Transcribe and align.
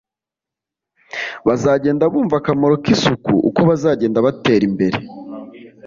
bazagenda 1.47 2.03
bumva 2.11 2.35
akamaro 2.37 2.75
k’isuku 2.83 3.33
uko 3.47 3.59
bazagenda 3.69 4.23
batera 4.25 4.63
imbere 4.69 4.97